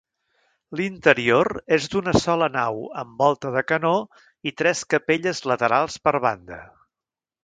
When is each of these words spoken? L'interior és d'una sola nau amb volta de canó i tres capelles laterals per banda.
L'interior 0.79 1.49
és 1.77 1.83
d'una 1.95 2.13
sola 2.23 2.47
nau 2.55 2.81
amb 3.01 3.21
volta 3.23 3.51
de 3.57 3.63
canó 3.73 3.91
i 4.53 4.55
tres 4.63 4.81
capelles 4.95 5.43
laterals 5.53 5.99
per 6.09 6.15
banda. 6.25 6.59